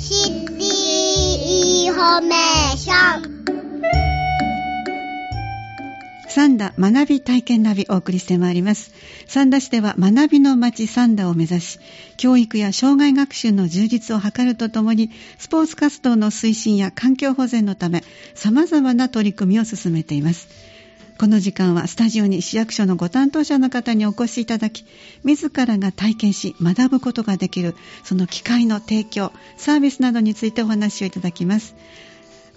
[0.00, 0.62] シティ
[1.84, 3.40] インフォメーション
[6.26, 8.92] 三田学び体験ナビお送りしてまいります。
[9.26, 11.78] 三田市では学びの街三田を目指し、
[12.16, 18.02] 教育や生涯学習の充実を図るとともに、スポーツ活動の推進や環境保全のため、
[18.34, 20.48] 様々な取り組みを進めています。
[21.20, 24.86] この時間はスタジオに市役所のご担当者の方にお越しいただき、
[25.22, 31.74] 自らが体験し学ぶことができる、その機会の提供、サービスなどについてお話をいただきます。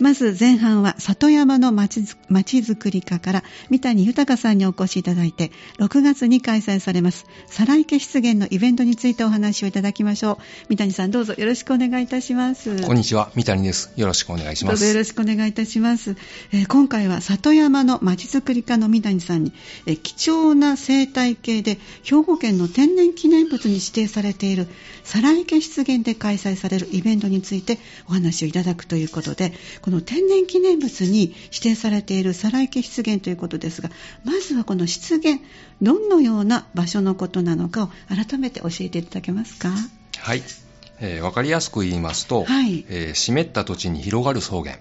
[0.03, 10.37] まず前半は里山のまちづくり課から三谷豊さんにお越しいただいて6月に開催されますサライケ湿原のイベントについてお話をいただきましょう。
[10.67, 12.83] 三谷さんどうぞよろしくお願いいたします。
[12.83, 13.93] こんにちは三谷です。
[13.95, 14.73] よろしくお願いします。
[14.73, 16.17] どうぞよろしくお願いいたします、
[16.51, 19.53] えー今回は里山のまちづくり課の三谷さんに、
[19.85, 24.67] えー貴重な生態系で兵庫県の天然記念物に指定されている
[25.05, 27.77] サライケ湿原で開催されるイベントについて
[28.09, 33.89] お話をいただくということでこの天然記念物に指定されているサライケ湿原ということですが
[34.23, 35.39] まずはこの湿原
[35.81, 39.69] どのような場所のことなのかを改めて教えていただけますか？
[40.17, 40.41] はい、
[40.99, 42.85] えーわかりやすく言いますと、はい。
[42.89, 44.77] えー湿った土地に広がる草原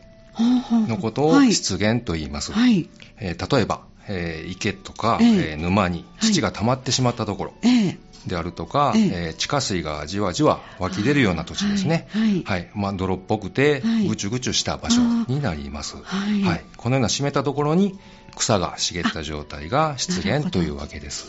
[0.89, 1.53] のことをはい。
[1.53, 2.89] 湿原と言います、はい。
[3.19, 5.29] えー例えば、えー池とか、ええ。
[5.53, 7.99] えー沼に土が溜まってしまったところええ。
[8.27, 9.03] であるとか、ええ。
[9.05, 12.43] えー地下水がじわじわ湧き出るような土地ですね、はい。
[12.45, 12.71] はい。
[12.75, 14.09] まあ、泥っぽくてはい。
[14.09, 16.65] ぐちゅぐちゅした場所になります、はい。
[16.77, 17.99] このような湿ったところに
[18.37, 20.41] 草が茂った状態が湿なるほど。
[20.41, 21.29] 原というわけです。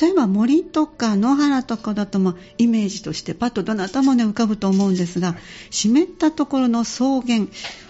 [0.00, 5.36] 例えば森とか野原とかだと、まあ、イメージとしてパッとどなたもね浮かぶと思うんですが
[5.68, 7.46] 湿ったところの草原も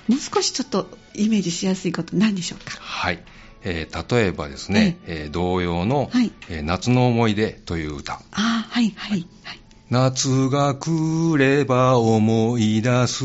[0.08, 2.80] う少しちょっとイメージしやすいこと何でしょうか？
[2.80, 3.22] はい、
[3.64, 6.32] えー例えばですね、えー童謡の、はい。
[6.48, 8.14] えー夏の思い出」という歌。
[8.14, 9.60] ああはいはいはい。
[9.90, 13.24] 夏が来れば思い出す。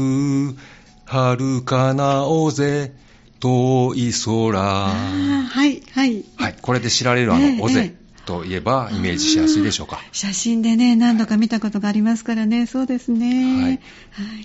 [1.06, 2.94] 遥かな尾瀬
[3.40, 4.60] 遠い空。
[4.60, 6.24] はいはい。
[6.38, 10.00] はい、これで知られるあええの尾瀬ええといえばイメージしやすいでしょうか。
[10.12, 12.68] 写真でね何度か見たことがありますからね。
[12.68, 13.64] そうですね。
[13.64, 13.72] はい。
[13.72, 13.80] はい。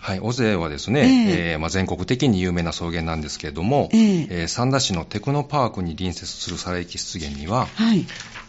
[0.00, 1.50] はい、尾瀬はですね、ええ。
[1.52, 4.26] えーまあ、全国的に有名な草原なんですけれども、ええ。
[4.30, 7.98] えー三田市のテクノパークに隣接する皿池湿原には、はい。
[7.98, 8.43] えー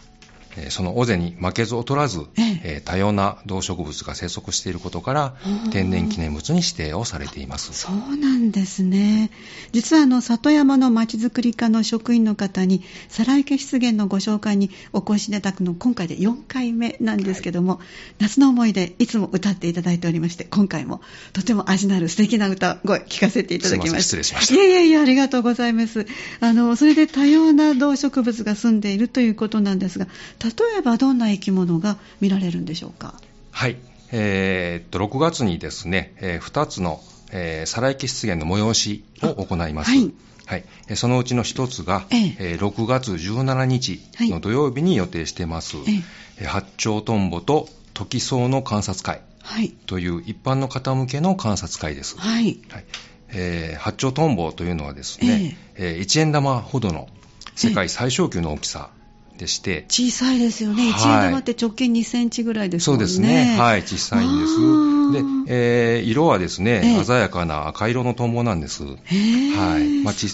[0.70, 5.34] その尾瀬に負けず劣らず、え多様な動植物が生息していることから
[5.64, 7.72] うん天然記念物に指定をされています。
[7.72, 9.30] そうなんですね。
[9.72, 17.80] 実はあの里山のまちづくり課の職員の方に皿池湿原のご紹介にお越しいただくの今回で4回目なんですけども、
[18.18, 21.00] 夏の思い出いつも歌っていただいておりまして今回も
[21.32, 24.00] とても味のある素敵な歌声聞かせていただきました。
[24.00, 26.06] 失礼しましたいやいやいやありがとうございます。
[26.40, 30.06] あのそれで多様な動植物が住んでいるということなんですが、
[30.46, 33.14] 例えばどんな生き物が見られるんでしょうか？
[33.50, 33.76] はい、
[34.12, 37.00] えーっと6月にですね、え2つの、
[37.32, 39.88] えー、皿池湿原の催しを行います。
[39.88, 40.12] あはい。
[40.46, 40.64] はい。
[40.88, 42.36] えーそのうちの一つが、ええ。
[42.38, 45.80] えー6月17日の土曜日に予定しています、え
[46.40, 46.44] え。
[46.44, 49.70] ー八丁トンボとトキソウの観察会はい。
[49.86, 52.16] という一般の方向けの観察会です。
[52.18, 52.58] はい。
[52.70, 52.84] はい。
[53.30, 57.08] えー八丁トンボというのはですね、えー1円玉ほどの
[57.54, 58.90] 世界最小級の大きさ
[59.36, 60.82] でして、小さいですよね。
[60.82, 63.06] はい一円玉って直径2センチぐらいですもんね。
[63.06, 63.56] そうですね。
[63.58, 64.56] はい、小さいんです。
[65.12, 68.82] で、えー色はですね、ええ鮮やかな赤色のトンボなんです。
[68.84, 68.94] は
[69.78, 70.04] い。
[70.04, 70.28] まあ、ち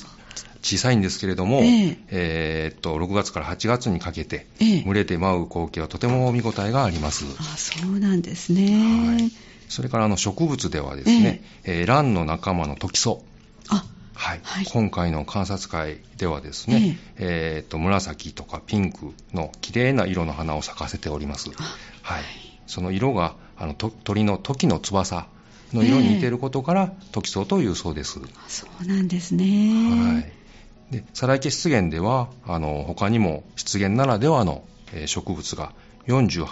[0.63, 7.25] 小さいんですけれども、えええーっと、6月から8月にかけて、ええ群れて舞う光景はとても見応えがあります。
[7.39, 9.09] あ、そうなんですね。
[9.09, 9.31] はい。
[9.69, 13.23] それから、あの、植物ではですね、えーランの仲間のトキソ
[14.15, 21.51] はい、はい今回の観察会ではですね、えーっと紫とかピンクの綺麗な色の花を咲かせております。
[22.03, 22.23] はい、
[22.67, 25.27] その色があのと鳥の時の翼
[25.73, 28.21] の色に似ていることから、トキソウというそうです。
[28.21, 29.45] あそうなんですね。
[29.45, 30.33] はい、
[30.93, 35.73] で皿池湿原ではあの他にも湿原ならではの、えー植物が
[36.07, 36.47] 48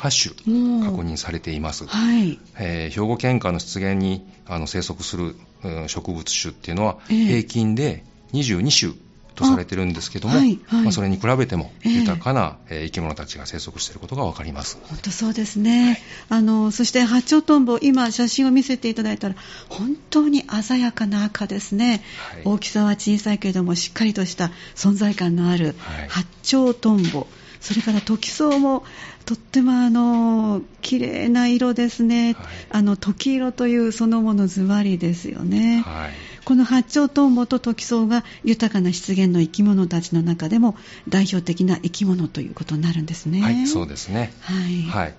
[0.45, 1.87] 種確認されています。
[1.87, 2.39] はい。
[2.59, 5.47] えー兵庫県下の湿原にあの生息する、うん
[5.89, 8.93] 植物種っていうのは、ええ平均で22種
[9.35, 14.79] とされてるんですけども、あはいはいまあ、それに比べてもええ豊かな、えー生き物たちが生息していることがわかります。
[14.89, 16.03] 本当そうですね。
[16.29, 19.35] あの、そして八丁トンボ、今写真を見せていただいたら、
[19.69, 22.03] 本当に鮮やかな赤ですね。
[22.33, 27.27] はい大きさは小さいけれども、しっかりとした存在感のあるはい八丁トンボ。
[27.61, 28.85] それからトキソウも
[29.27, 36.13] とってもあの綺麗な色ですね、はいあの時色というそのものズバリですよね、はい。
[36.45, 40.77] この八丁トンボとトキソウが豊かな湿原の生き物たちの中でも
[41.09, 43.41] 代表的な生き物ということになるんですね。
[43.41, 44.33] はい、そうですね。
[44.41, 44.83] はい。
[44.83, 45.15] はい。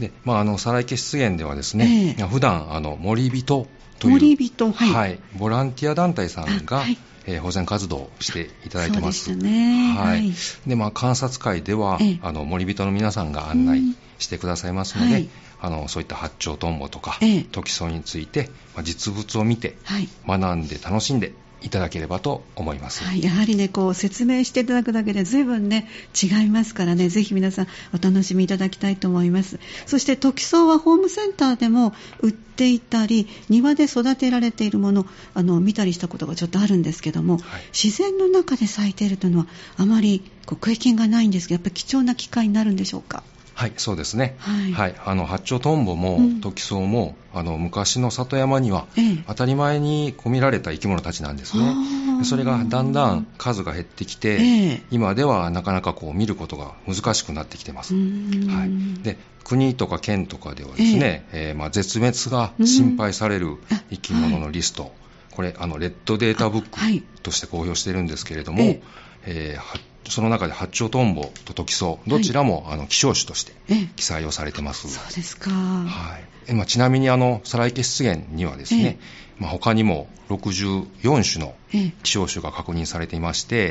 [0.00, 3.66] で、まあ、あの、サライケ湿原ではですね、えー、普段、あの、森人
[3.98, 5.18] という、森人、はい、はい。
[5.36, 9.24] ボランティア団体さんが、はいえー、保全活動をしていただいてます。
[9.26, 9.94] そうでね。
[9.96, 10.32] はい。
[10.66, 13.82] で、まあ、観察会では、えあの、森人の皆さんが案内
[14.18, 15.28] してくださいますので、はい、
[15.60, 21.32] あの、そういった八丁トンボとか、えトキソウについて、まあ、実物を見て、はい、学んで楽しんで
[21.64, 25.88] いただければと思います、はい、やはりねこう説明していただくだけで随分ね
[26.22, 27.08] 違いますからね。
[27.08, 29.58] ぜひ皆さんお楽しみいただきたいと思います。
[29.86, 39.46] そしてトキソウはホームセンターでも売っていたり庭で育てられているものあの見たりしたことがちょっとあるんですけども、はい、自然の中で咲いているというのは
[39.78, 43.22] あまりこう経験がないんですけどやっぱり貴重な機会になるんでしょうか？
[43.54, 44.36] はい、そうですね。
[44.40, 44.72] はい。
[44.72, 48.86] はい、あの、八丁トンボも、トキソウも、あの、昔の里山には、
[49.28, 51.74] 当たり前に込められた生き物たちなんですね。
[52.24, 57.94] それがだんだん数が減ってきて、えー、今ではなかなかこう見ることが難しくなってきてます。
[57.94, 59.02] はい。
[59.02, 63.56] で、国とか県とかではですね、えー、えー、まあ、絶滅が心配される
[63.90, 64.92] 生き物のリスト、
[65.30, 68.82] これ、あの、レッドデータブックとして公表しているんですけれども、え
[69.26, 73.52] えーその中で八丁トンボとトキソウ、どちらも、あの希少種として
[73.96, 74.88] 記載をされてます。
[74.88, 75.50] そうですか。
[75.50, 76.18] は
[76.48, 76.52] い。
[76.52, 78.98] まあ、ちなみにあのサライケ湿原にはですね、
[79.38, 81.54] まあ、他にも64種の
[82.02, 83.70] 希少種が確認されていまして、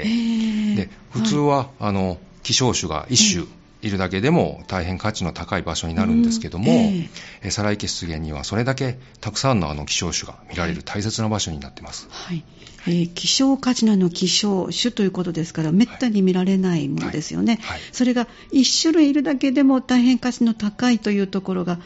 [0.75, 12.07] で普通は、あの希少種が1種いるだけでも大変価値の高い場所になるんですけども、えー、サライケ湿原にはそれだけたくさんのあの希少種が見られる大切な場所になってます。
[12.09, 12.44] はい。
[12.88, 17.59] えー、希少価値のの希少種ということですから、めったに見られないものですよね。
[17.62, 21.79] はいはい、それが1種類いるだけでも大変価値の高いというところが、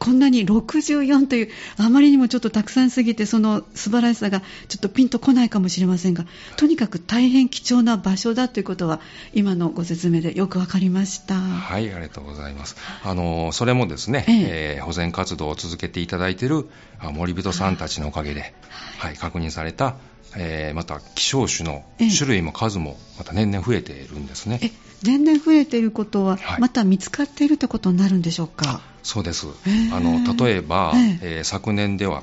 [0.00, 6.24] こんなに64というあまりにもちょっとたくさんすぎてその素晴らしさがちょっとピンとこないかもしれませんが
[6.56, 9.00] とにかく大変貴重な場所だということは
[9.34, 11.34] 今のご説明でよくわかりました。
[11.34, 12.76] はいありがとうございます。
[13.04, 14.76] あのそれもですね、ええ。
[14.78, 16.66] えー、保全活動を続けていただいている
[17.12, 18.54] 森人さんたちのおかげで、
[18.98, 19.96] はい、確認された
[20.36, 21.84] えー、また希少種の
[22.16, 24.60] 種類も数もまた年々増えているんですね。
[24.62, 28.80] え年々増えていることは、また見つかっているということになるんでしょうか？
[29.02, 29.46] そうです。
[29.92, 30.92] あの例えば、
[31.22, 32.22] えー、昨年では、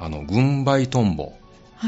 [0.00, 1.34] あの軍配トンボ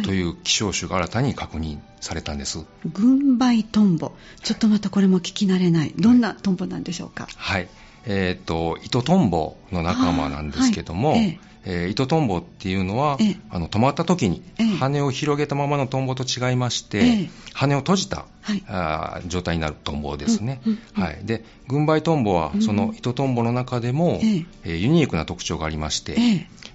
[0.05, 2.65] という希少種が新たに確認されたんです。
[2.93, 4.13] 軍配トンボ、
[4.43, 5.95] ちょっとまたこれも聞き慣れない。
[5.97, 7.27] どんなトンボなんでしょうか？
[7.37, 7.69] はい。
[8.09, 11.21] えっ、ー、と糸トンボの仲間なんですけども、はい。
[11.21, 14.43] ええー、糸トンボっていうのは、えあの止まった時に
[14.79, 24.77] 羽を広げたままのトンボと違いまして、羽を閉じた、はい、あ状態になるトンボですね、うんうんうん、はい、で軍配トンボはその糸トンボの中でも、ええ。
[24.79, 26.17] ユニークな特徴がありまして、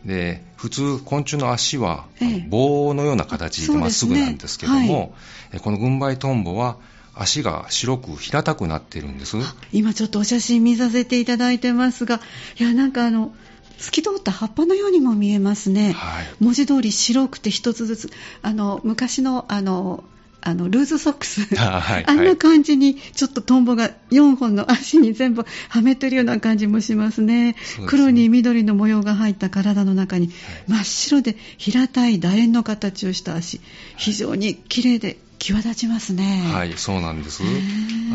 [0.06, 2.06] で普通昆虫の足は、
[2.50, 5.12] 棒のような形でまっすぐなんですけども、ね。
[5.52, 6.78] はい、この軍配トンボは
[7.16, 9.38] 足が白く平たくなってるんです。
[9.72, 12.20] 今ちょっとお写真見させていただいてますが
[12.60, 13.34] いやなんかあの
[13.78, 18.10] 透き通った葉っぱのようにも見えますね、はい、文字通り白くて一つずつ
[18.42, 20.04] あの昔のあの
[20.46, 21.48] あのルーズソックス。
[21.58, 27.56] あはい、あんな感じにちょっとトンボが4本の足に全部はめてるような感じもしますね、ね、
[27.88, 30.32] 黒に緑の模様が入った体の中に、
[30.68, 33.62] 真っ白で平たい楕円の形をした足。
[33.96, 36.50] 非常に綺麗で際立ちますね。
[36.54, 37.44] はいそうなんです。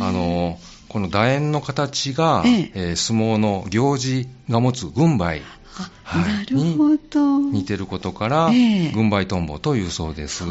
[0.00, 0.58] あの
[0.88, 2.72] この楕円の形が、ええ。
[2.74, 5.42] えー、相撲の行事が持つ軍配、
[6.02, 7.38] はい、なるほど。
[7.40, 10.44] 似てることから、え、軍配トンボというそうです。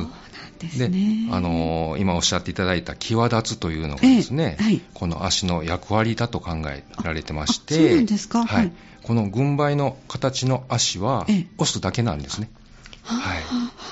[0.77, 7.95] で、ね、あのー、今おっしゃっていただいた際立つというのがですね、はい、この足の役割だと考えられてまして、
[8.45, 11.25] はい、この軍配の形の足は
[11.57, 12.49] 押すだけなんですね。
[13.07, 13.43] はい、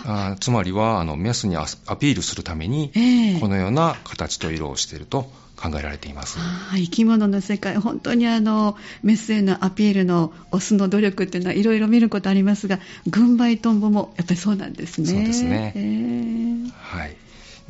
[0.06, 2.92] あつまりはあのメスにアピールするために、
[3.40, 6.38] このような形と色をしていると考えられています
[6.74, 15.08] 生き物の世界、本当にあのメスへのアピールのオスの努力っていうのはいろいろ見ることありますが、軍配トンボもやっぱりそうなんですね。
[15.08, 16.74] そうですね。
[16.78, 17.16] はい。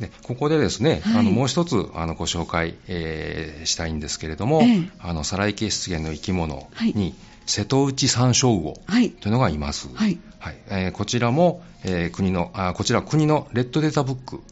[0.00, 7.14] でここでですね、はい、あのもう一つあのご紹介、えー、したいんですけれども、えー、あのサライケ湿原の生き物に、はい、
[7.46, 9.88] 瀬戸内山椒魚というのがいます。
[9.94, 10.18] はい。
[10.46, 14.42] はい、えー、こちらも、えー、国のあこちら国のレッドデータブック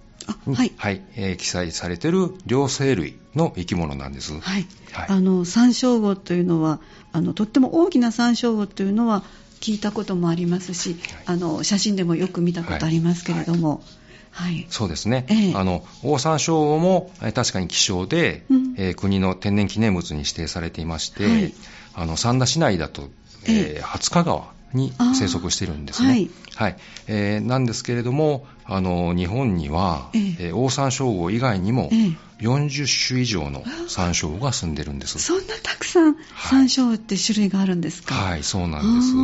[0.52, 4.32] はい、はい、えー、記載されている両生類の生き物なんです。
[4.40, 4.66] はい。
[4.92, 6.80] はい、あの山椒魚というのは
[7.12, 9.22] あのとっても大きな山椒魚というのは
[9.60, 10.96] 聞いたこともありますし、
[11.26, 13.82] あの写真でもよく見たことありますけれども。
[14.30, 21.54] はい、そうですね、ええ、あのオオサンショウウオも確かに希少で、うん、えー、国の天然記念物に指定されていまして、はい、
[21.94, 23.10] あの三田市内だと、
[23.46, 26.09] えー、20日川に生息しているんですね。
[26.09, 26.76] はい、はい、
[27.07, 35.18] えー、なんですけれども、あの日本には、えー、えー、オオサンショウウオ以外にも、えー40種以上のサンショウウオが住んでるんです。
[35.18, 38.14] そんなたくさんサンショウウオって種類があるんですか？
[38.14, 39.14] はい、はい、そうなんです。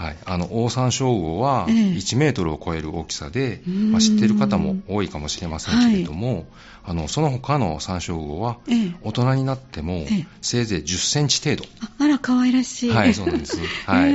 [0.00, 6.44] はい、あのオオサンショウウオは1メートルを超える大きさで、えまあ、知ってる方も多いかもしれませんけれども、はい、
[6.84, 8.58] あのその他のサンショウウオは、
[9.02, 10.04] 大人になっても、
[10.42, 11.64] せいぜい10センチ程度。
[11.80, 12.90] ああら可愛らしい。
[12.90, 14.12] はいそうなんです、はい、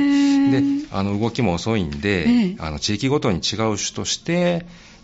[0.50, 4.51] であの動きも遅いんで、あの地域ごとに違う種として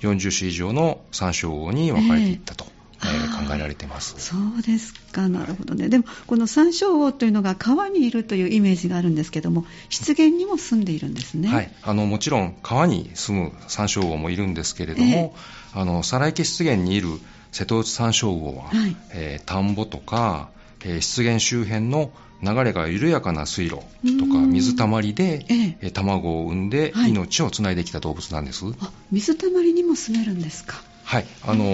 [0.01, 2.67] 40種以上のサンショウウオに分かれていったと。
[3.01, 4.15] えー、考えられてます。
[4.19, 15.35] そうですか、なるほどね、でもこのサンショウウオというのが川にいるというイメージがあるんですけども、湿原にも住んでいるんですね、はい、あのもちろん川に住むサンショウウオもいるんですけれども、
[15.75, 17.09] えー、あのサライケ湿原にいる
[17.53, 18.97] 瀬戸内サンショウウオは、はい。
[19.13, 20.51] えー、田んぼとか、
[20.85, 22.11] えー、湿原周辺の
[22.43, 30.77] 流れが緩やかな水路とか水たまりで、ええ、卵を産んで命をつないできた動物なんです、はい、あ水たまりにも住めるんですか？
[31.05, 31.65] はい、あの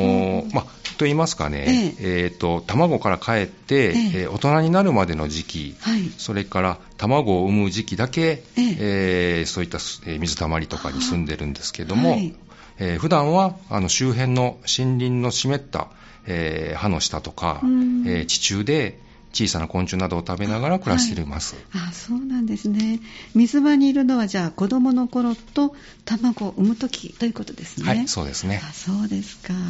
[0.44, 0.64] ー、まあ、
[0.96, 2.22] と言いますかね、ええ。
[2.24, 4.26] えー、と卵から帰って、ええ。
[4.28, 9.44] 大人になるまでの時期、はい、それから卵を産む時期だけ、ええ。
[9.44, 9.78] そういった
[10.20, 12.32] 水たまりとかに住んでるんですけども、はい、
[12.78, 15.88] えー、普段はあの周辺の森林の湿った、
[16.26, 19.00] えー、葉の下とか、えー、地中で
[19.34, 23.00] 小さな昆虫などを食べながら暮らしています、はい、あそうなんですね。
[23.34, 25.74] 水場にいるのはじゃあ子供の頃と
[26.04, 27.86] 卵を産む時ということですね。
[27.86, 28.60] はいそうですね。
[28.62, 29.62] あそうですか、はい、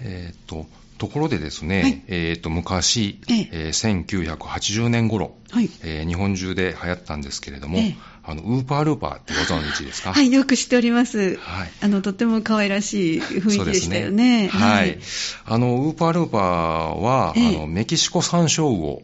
[0.00, 0.66] えっ、ー、と
[1.00, 4.04] ところでですね、はい、えー、と昔、ええー、
[4.36, 10.12] 1980年頃、はいえー、日本中で流行ったんですけれども、えあのウーパールーパーってご存知ですか？
[10.12, 11.36] はい、よく知っております。
[11.38, 11.70] はい。
[11.80, 14.42] あの、とても可愛らしい雰囲気でしたよね。
[14.42, 14.98] ねはい。
[15.46, 19.02] あの、ウーパールーパーは、えあの、メキシコ山椒魚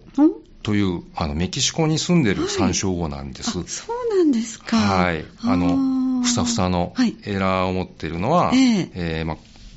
[0.63, 3.57] という、あの、メキシコに住んでる山椒魚なんです。
[3.57, 4.77] はい、そうなんですか。
[4.77, 5.25] はい。
[5.43, 9.37] あの、ふさふさのエラーを持ってるのは、はい、ええー、まあ、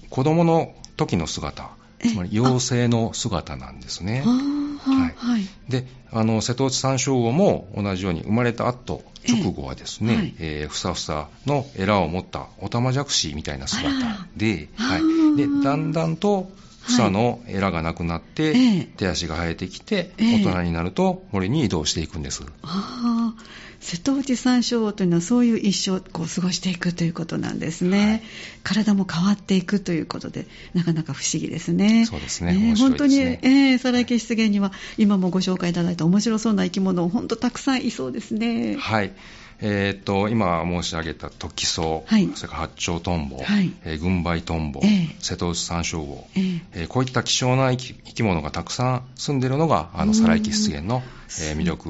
[0.09, 1.78] 子供の時の姿。
[1.99, 4.23] つまり妖精の姿なんですね。
[4.25, 5.13] はい。
[5.17, 13.91] はい、であの瀬戸内山椒魚も同じように生まれた後直後はですね、えーはい、えー、ふさふさのエラを持ったオタマジャクシみたいな姿
[14.37, 16.49] で,、はい、でだんだんと
[16.85, 22.43] 草のエラがなくなって、はい、手足が生えてきて、えー、大人になると森に移動していくんです。
[23.79, 28.21] あ瀬戸内山椒というのはそういう一生をこう過ごしていくということなんですね、はい、
[28.63, 32.05] 体も変わっていくということでなかなか不思議ですね。
[32.05, 38.75] そうですね、ね、本当に、えー、サライケ湿原には今もご紹介いただいた面白そうな生き物本当たくさんいそうですね。
[38.77, 39.13] はい
[39.61, 51.03] えーと、今申し上げたトキソウ、はい、それから八丁トンボ、はい、えー、軍配トンボ、えー、瀬戸内山椒魚、えー、えー、こういった希少な生き生き物がたくさん住んでいるのがあのサライキ湿原の、
[51.41, 51.89] えー、魅力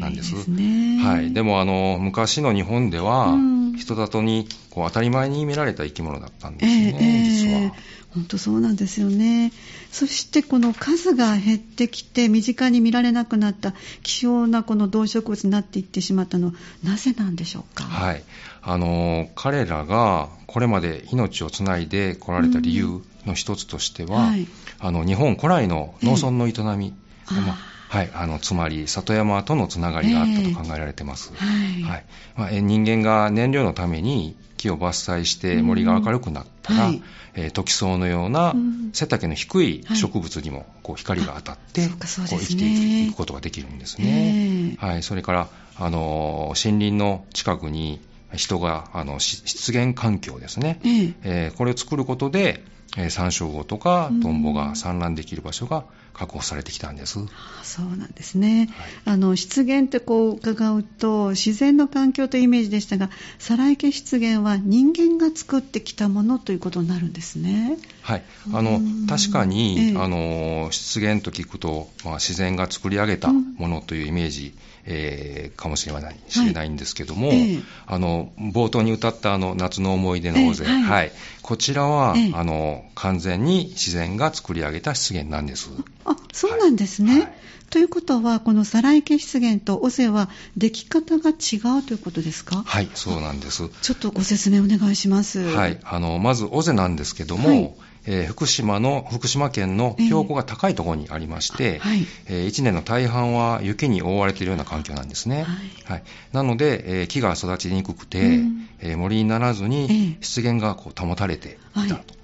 [0.00, 0.34] なんです。
[0.34, 3.36] ですね、はい、でもあの昔の日本では、
[3.76, 7.74] 人里にこう当たり前に見られた生き物だったんですね、えー、実は。
[8.14, 9.52] 本当そうなんですよね。
[9.98, 13.74] そしてこの数が減ってきて身近に見られなくなった
[14.04, 16.52] 希少なこの動植物になっていってしまったのは
[16.84, 17.82] なぜなんでしょうか？
[17.82, 18.22] はい。
[18.62, 24.46] あの彼らがこれまで命をつないで来られた理由の一つとしては、うんはい、
[24.78, 26.94] あの日本古来の農村の営み、
[27.32, 27.56] えー、まあ
[27.88, 31.90] はい、あのつまり里山とのつながりがあったと考えられています、えー、はい。
[31.90, 32.04] はい。
[32.36, 37.02] まあ、人間が燃料のために木を伐採して森が明るくなったら、うんはい。
[37.34, 38.54] えー、トキソウのような
[38.92, 44.76] 背丈の低い植物にもこう光が当たって、はい、こう生きていくことができるんですね。
[44.80, 48.00] えー、はい、それからあの森林の近くに
[48.34, 52.64] 人があの湿原環境ですね、えー、えー、これを作ることで
[52.96, 57.20] えサンショウウオとかトンボが産卵できる場所が確保されてきたんです。
[57.20, 58.68] あそうなんですね、
[59.04, 67.78] はい、あの湿原ってこう伺うと自然の環境というイメージでしたがサライケ湿原は人間が作ってきたものということになるんですね。
[68.02, 68.24] はい。
[68.52, 85.70] あの確かに、ええ、あの湿原と聞くと、まあ、自然が作り上げたものというイメージ、うんえー、かもしれない知れないんですけども、はい、あの冒頭に歌ったあの夏の思い出の大勢、はい、はい、こちらは、あの完全に自然が作り上げた湿原なんです。
[86.04, 87.20] あそうなんですね。
[87.20, 87.32] はい、
[87.70, 92.62] ということは、このサライケ湿原と尾瀬は出来方が違うということですか？
[92.64, 93.68] はい、そうなんです。
[93.82, 95.40] ちょっとご説明お願いします。
[95.40, 97.76] はい、あのまず尾瀬なんですけども、
[98.06, 106.02] えー、福島の福島県の標高が高いところにありまして、えーはい、えー、1年の大半は雪に覆われているような環境なんですね、はい、はい、
[106.32, 112.14] なので、えー、木が育ちにくくて、うん、え森にならずに湿原がこう保たれていたと、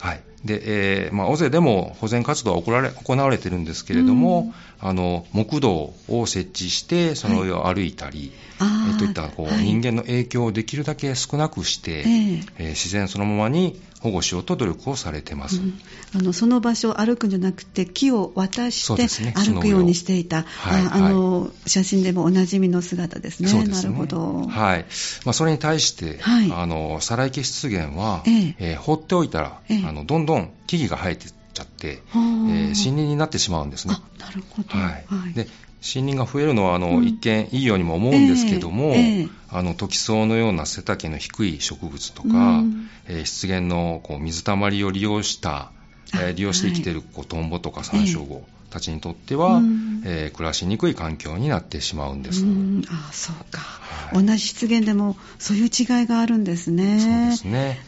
[0.00, 15.80] はい、はい、で、えーまあ、尾瀬でも保全活動は行われ行われてるんですけれども、うん、あの木道を設置してその上を歩いたり、はい、えー、といったこう、はい、人間の影響をできるだけ少なくして、えー、えー、自然そのままに保護しようと努力をされてます、うん、
[16.14, 23.48] あのその場所を歩くんじゃなくて木を渡して歩くようにしていた、ね、ああの、はい、写真でもおなじみの姿ですね。
[23.48, 23.94] そうですね。
[23.94, 24.84] なるほど、はい。
[25.24, 33.94] まあ、それに対して、はい、あのサライケ湿原は、えー、えー、放っておいたら、えー、あのどんどん木々が生えてちゃって、えー、森林になってしまうんですね。
[34.18, 34.90] なるほど、は
[35.30, 35.46] い、で
[35.84, 45.70] 森林が増えるのはあの、うん、一見いいようにも思うんですけども、えーえー、あのトキソウのような背丈の低い植物とか、うん、えー、湿原のこう水たまりを利用した、
[46.14, 52.44] えー、利用して生きているこうトンボとかサンショウウオたちにとっては、うん、えー、暮らしにくい環境になってしまうんです。
[52.88, 56.98] ああそうか、はい、同じ湿原でもそういう違いがあるんですね。
[56.98, 57.78] そうですね。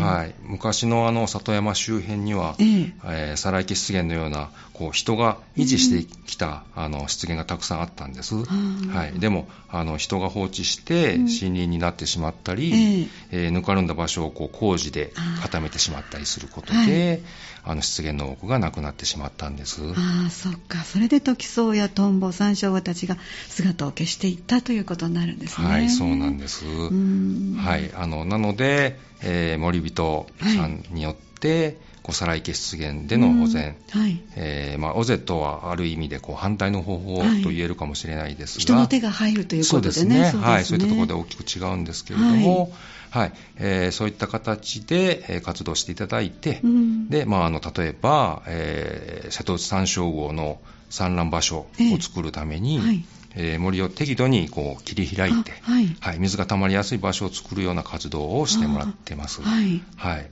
[0.00, 0.34] はい。
[0.44, 8.34] 昔のあの里山周辺には、えー、えー、サライケ湿原のようなこう人が維持してきた、うん、あの湿原がたくさんあったんです。
[8.44, 9.18] はい。
[9.18, 17.20] でもあの人が放置して森林になってしまったり、うん、ええー、ぬかるんだ場所をこう工事で固めてしまったりすることで、はい、
[17.64, 19.80] あの湿原の多くがなくなってしまったんです。
[19.82, 20.84] ああ、そっか。
[20.84, 23.16] それでトキソウやトンボ、サンショウウオたちが
[23.48, 25.66] 姿を消していったということになるんですね。
[25.66, 26.66] はい、そうなんです。
[26.66, 27.90] はい。
[27.94, 31.76] あの、なので、えー、森人さんによって、はい
[32.06, 34.20] 小皿池湿原での保全、はい。
[34.36, 40.40] えーまあ、オゼとはある意味でこう反対の方法と言えるかもしれないですが、人の手が入るということでね、そうですね。
[40.40, 42.70] はい、そういったところで大きく違うんですけれども、はい。
[43.10, 50.60] はいえー、そういった形で、えー、活動していただいて、うん、でまあ、あの例えば、えー、瀬戸内山椒魚の
[50.90, 51.66] 産卵場所を
[52.00, 53.04] 作るために、えーはい
[53.36, 59.42] えー、森を適度にこう切り開いて、はい、はい、水が溜まりやすい場所を作るような活動をしてもらってます。
[59.42, 60.30] はい、はい。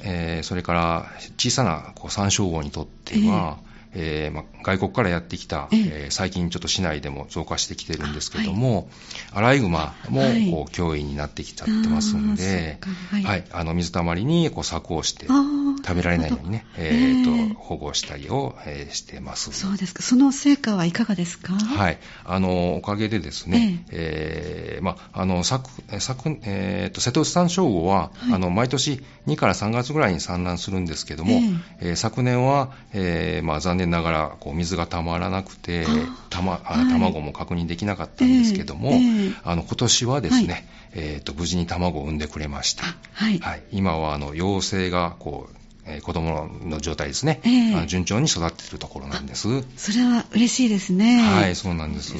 [0.00, 8.86] えー、それから小さなこう山椒魚にとっては、えーえーま、外国からやってきた、えー、最近ちょっと市内でも増加してきてるんですけども、はい、
[9.32, 12.78] アライグマもこう、脅威になってきちゃってますんで、
[13.10, 19.52] はい、はい、あの水たまりにこう柵をして食べられないようにね、えー、と保護したりを、えー、してます。
[19.52, 20.02] そうですか。
[20.02, 21.54] その成果はいかがですか？
[21.54, 21.98] はい。
[22.24, 31.40] あの、おかげでですね、えー、えー、まあの、昨、昨、えー、と、瀬戸内山椒魚は、はい、あの、毎年2から3月ぐらいに産卵するんですけども、
[31.80, 35.86] えー、昨年は、えー、まあ残念念ながらこう水がたまらなくて、
[36.30, 42.84] たまあ卵も確認できなかったんですけども、えーえー、あの今年はですね、はい、えーと、無事に卵を産んでくれました。
[43.12, 49.48] はい、はい、今はあの陽性がこうえー、子供の状態ですね、えー、順調に育っているところなんです。
[49.76, 51.20] それは嬉しいですね。
[51.20, 52.14] はいそうなんです。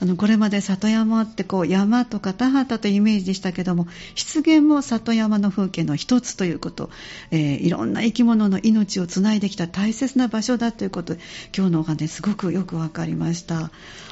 [0.00, 6.90] あのこれまで里山ってこう山とか田畑というイメージでしたけども湿原も里山の風景の一つということ、
[7.30, 11.14] えー、いろんな生き物の命をつないできた大切な場所だということ
[11.56, 13.70] 今日のお話すごくよく分かりました。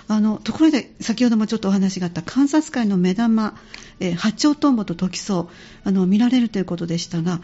[0.09, 3.55] あのところで先ほどもちょっとお話があった観察会の目玉、
[4.01, 5.49] えー、八丁トンボとトキソウ
[5.85, 7.41] あの見られるということでしたが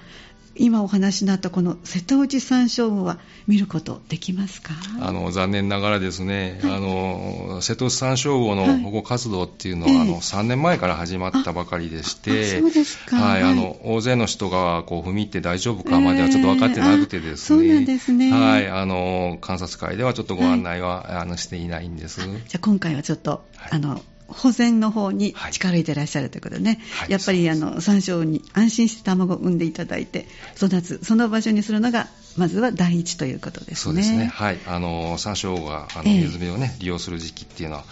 [0.59, 4.75] 今お話になったこの瀬戸内山椒魚は見ることできますか？
[5.01, 22.21] あの残念ながらですね、はい、あの瀬戸内山椒魚の保護活動っていうのは、はい、あの3年前から始まったばかりでして、そうですか、はい、あの大勢の人がこう踏み入って大丈夫かまではちょっと分かってなくてですね、えー、そうなんですね、はい、あの観察会ではちょっとご案内は、はい、あのしていないんです。
[22.21, 33.77] じゃあ今回はちょっと、あの保全の方に力を入れてらっしゃるということでね、はい、やっぱりあの山椒に安心して卵を産んでいただいて育つ、その場所にするのがまずは第一ということですね。
[33.77, 34.27] そうですね。
[34.27, 34.59] はい。
[34.67, 37.89] あの山椒があの水辺をね、えー、利用する時期っていうのは、こ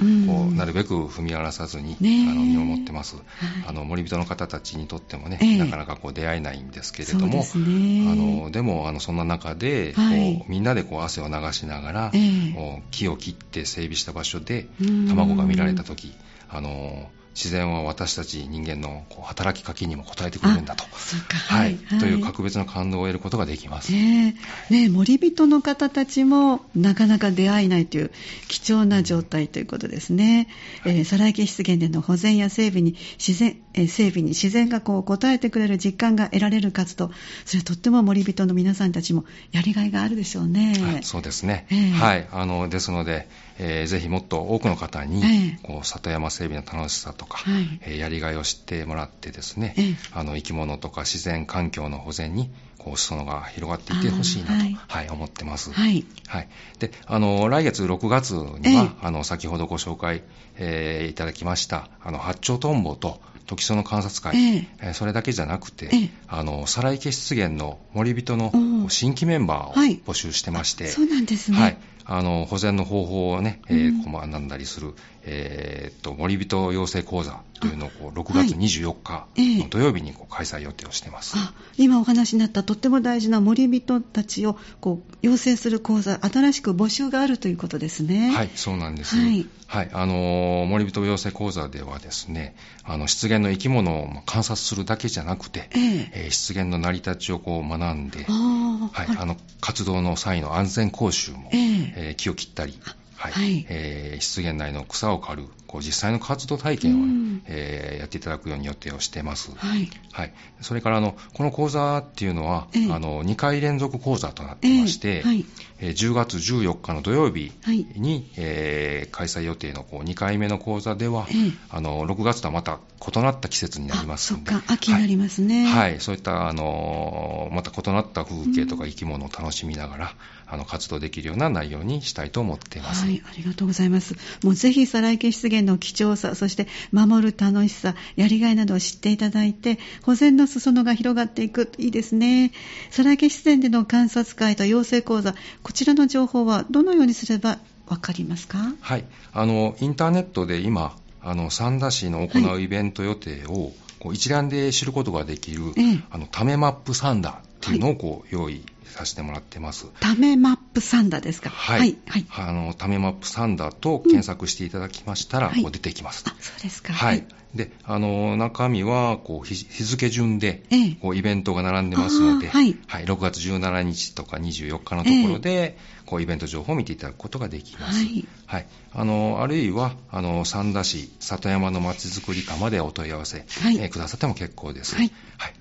[0.50, 3.24] うなるべく踏み荒らさずに、ね、あの見守ってます、はい、
[3.68, 14.68] あの森人の方たちにとってもね、えー、なかなかこう出会えないんですけれども、でね、あのでもあのそんな中で、はい、こうみんなでこう汗を流しながら、えー、木を切って整備した場所で
[15.08, 16.14] 卵が見られた時。
[16.54, 23.92] あの自然は私たち人間のこう働きかけにも応えてくれるんだと、はい、はい、という格別な感動を得ることができます。
[23.92, 24.36] ね
[24.70, 28.10] ね森人の方たちもなかなか出会えないという
[28.48, 30.48] 貴重な状態ということですね。
[30.82, 37.10] はい、えー、サラ池湿原での保全や整備に自然、えー、整備に自然がこう応えてくれる実感が得られる活動、
[37.44, 40.74] それはとっても森人の皆さんたちもやりがいがあるでしょうね。
[40.80, 41.66] はい、そうですね。
[41.70, 55.72] えー、はい、あのですので、えー、ぜひもっと多くの方に、えこう里山整備の楽しさとか、はい、えー、やりがいを知ってもらってですね、えあの生き物とか自然環境の保全にこう裾野が広がっていってほしいなと、はい、はい、思ってます。
[55.72, 56.04] はい。
[56.26, 56.48] はい。
[56.78, 60.22] で、あの、来月6月には、あの、先ほどご紹介、
[60.56, 64.90] えー、いただきました、あの、八丁トンボとトキソの観察会、ええ。
[64.90, 66.10] ーそれだけじゃなくて、ええ。
[66.28, 68.52] あの再来家出現の森人の
[68.88, 70.00] 新規メンバーはい。
[70.06, 71.58] を募集してまして、そうなんですね。
[71.58, 74.00] はい、あの保全の方法をね、えうん。
[74.00, 79.62] ーこう学んだりする、えーっと森人養成講座というのをこう6月24日ええ。
[79.62, 81.34] の土曜日にこう開催予定をしています。
[81.38, 88.30] あ今お話になったとっても大事な森人たちをこう養成する講座、新しく募集があるということですね。
[88.30, 89.16] はい、そうなんです。
[89.16, 89.46] はい。
[89.66, 96.10] はい、あのー森人養成講座ではですね、あの湿原の生き物をまあ観察するだけじゃなくて、ええ。
[96.14, 102.78] えー湿原の成り立ちをこう学んで、ああはい、あの活動の際の安全講習も、えええー木を切ったり、
[103.16, 103.66] はいはい。
[103.68, 107.42] えー湿原内の草を刈るこう実際の活動体験をね、うん。
[107.46, 109.50] えーやっていただくように予定をしています。
[109.56, 109.88] はい。
[110.12, 112.92] はい、それからあのこの講座っていうのは、ええ。
[112.92, 115.22] あの2回連続講座となってまして、ええ。
[115.22, 115.44] はい。
[115.80, 117.86] えー10月14日の土曜日はい。
[117.96, 121.52] に、えー開催予定のこう2回目の講座では、ええ。
[121.70, 125.66] あの6月とはまた異なった季節になりますので秋になりますね。
[125.66, 126.00] はい、はい。
[126.00, 130.14] そういったあのまた異なった風景とか生き物を楽しみながら、
[130.54, 133.04] あの活動できるような内容にしたいと思っています。
[133.04, 134.14] はい、ありがとうございます。
[134.42, 142.52] もうぜひ、サライケ湿原の貴重さ、そして守る楽しさ、やりがいなどを知っていただいて、保全の裾野が広がっていく、いいですね。
[142.90, 148.58] サライケ湿原での観察会と養成講座、こちらの情報はどのようにすればわかりますか？
[148.80, 158.62] はい、あのインターネットで今、あの三田市の行はうイベント予定を、こう一覧で知ることができる、ええあのタメマップサンダーっていうのをこう用意
[158.94, 159.86] させてもらってます。
[160.00, 161.50] タメマップサンダーですか？
[161.50, 161.96] はい、はい。
[162.06, 166.24] はいあのタメマップサンダーと検索していただきましたら、う出てきます。
[166.26, 166.92] あ、そうですか。
[166.92, 167.24] はい。
[167.54, 177.98] で、あの、中身は、こう、日日付順でええ、こう、イベントが並んでますので、あーはい6月17日とか24日のところで、こう、イベント情報を見ていただくことができます。
[177.98, 178.66] はいはい。
[178.92, 184.96] あの、あるいは、あの、三田市里山のまちづくり課までお問い合わせ、はいえーくださっても結構です。
[184.96, 185.12] はい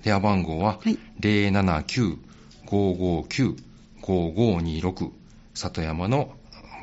[0.02, 0.98] 電話番号は、はい
[2.66, 5.10] 559-5526、
[5.54, 6.32] 里山の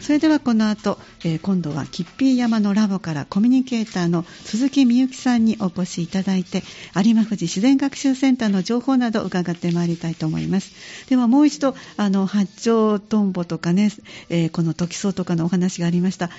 [0.00, 6.62] それではこの後、えー今度はキッピー山のラボからコミュニケーターの鈴木みゆきさんにお越しいただいて
[6.94, 10.72] 有馬富士自然学習センターの情報などを伺ってまいりたいと思います。
[11.08, 13.90] ではもう一度あの八丁トンボとかね、
[14.28, 16.30] えーこのトキソウとかのお話がありました。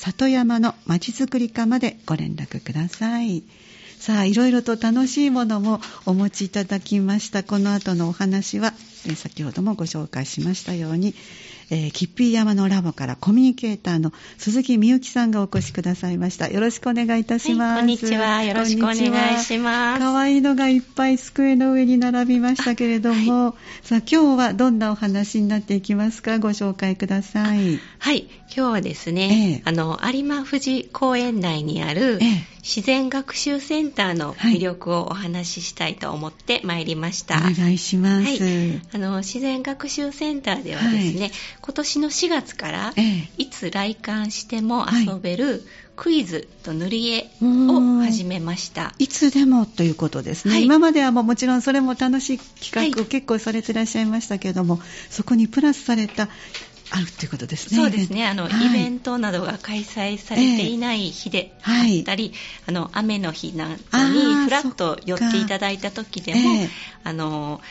[0.08, 3.44] 里山のまちづくり課までご連絡ください。
[4.00, 7.44] さあ、いろいろと楽しいものもお持ちいただきました。
[7.44, 8.74] この後のお話は、
[9.16, 11.14] 先ほどもご紹介しましたように、
[11.72, 16.48] えー、キッピー山のラボからコミュニケーターの鈴木みゆきさんがお越しくださいました。
[16.50, 17.72] よろしくお願いいたします。
[17.74, 18.44] はいこんにちは。
[18.44, 18.98] よろしくお願い
[19.40, 20.00] します。
[20.00, 26.40] かわいいのがいっぱい机の上に並びましたけれども、さあ今日はどんなお話になっていきますか？
[26.40, 27.80] ご紹介ください。
[28.00, 29.62] はい、今日はですね、ええ。
[29.66, 37.38] あの、有馬富士公園内にあるええ自然学習センターの魅力をお話ししたいと思ってまいりました。
[37.38, 38.26] お願いします。
[38.26, 41.32] はい、あの自然学習センターではですね、はい。
[41.62, 43.30] 今年の4月から、ええ。
[43.38, 45.64] いつ来館してもはい遊べる
[45.96, 48.94] クイズと塗り絵を始めました。
[49.00, 50.66] いつでもということですね、はい。
[50.66, 53.10] 今まではもちろんそれも楽しい企画をはい。
[53.10, 56.30] 結構されていらっしゃいましたけれども、そこにプラスされた
[56.92, 57.78] あるということですね。
[57.78, 58.68] そうですね、あの、はい。
[58.68, 62.34] イベントなどが開催されていない日であはいったり、
[62.66, 66.70] あの、雨の日などにふらっと寄っていただいた時でも、ええ
[67.04, 67.62] あの、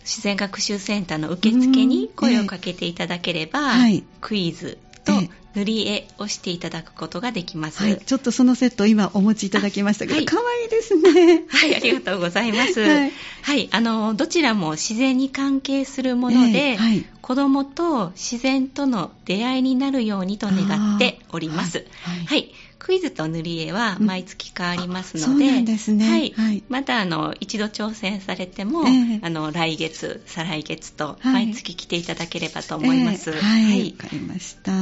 [0.00, 4.04] 自然学習センターの受付に声をかけていただければ、はい。
[4.20, 7.82] クイズとええ塗り絵をしていただくことができます。
[7.82, 10.26] はい、ちょっとそのセットを今お持ちいただきましたけど、あはい。
[10.26, 11.44] 可愛いですね。
[11.48, 12.80] はい、ありがとうございます。
[12.80, 13.10] は
[13.42, 17.06] はいい、あの、どちらも自然に関係するもので、ええはい。
[17.22, 21.84] 子供と自然との出会いになるようにと願っております。
[22.02, 22.26] はい。
[22.26, 26.08] はい、クイズと塗り絵は毎月変わりますので、うんですね。
[26.08, 26.32] はい。
[26.36, 26.62] はい。
[26.68, 29.20] またあの一度挑戦されても、ええ。
[29.22, 31.46] あの来月再来月とはい。
[31.46, 33.40] 毎月来ていただければと思います、ええ。
[33.40, 34.72] はい、わかりました。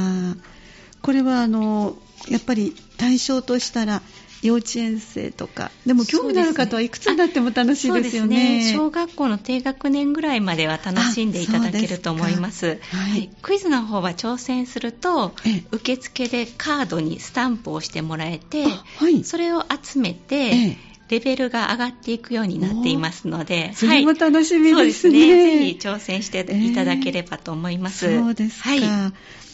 [1.05, 1.95] これはあの
[2.27, 4.01] やっぱり対象としたら
[4.41, 8.27] 幼稚園生とか、でも興味のある方はいくつになっても楽しいですよね。
[8.27, 8.73] そうですね。
[8.73, 12.65] 小学校の低学年ぐらいまでは楽しんでいただけると思います。
[12.65, 13.29] あそうですかはい。
[13.41, 15.63] クイズの方は挑戦するとええ。
[15.71, 19.23] 受付でカードにスタンプをしてもらえて、あはい。
[19.23, 20.77] それを集めて、ええ。
[21.07, 24.17] レベルが上がっていくようになっていますので、それもはい。
[24.17, 25.19] 楽しみそうですね。
[25.19, 28.19] ぜひ挑戦していただければと思います。
[28.19, 28.69] そうですか。
[28.69, 28.81] はい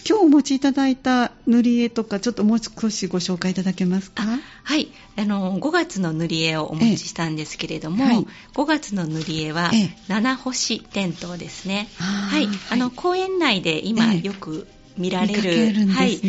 [0.07, 4.23] 今日お持ちいただいた塗り絵とか、ちょっともう少しご紹介いただけますか？
[4.63, 11.87] はい、あの5月の塗り絵をお持ちしたんですけれども、ええはい5月の塗り絵はええ七星点灯ですね。
[11.99, 16.19] あーはい、あのはい公園内で今ええよく見られる、けるんはい。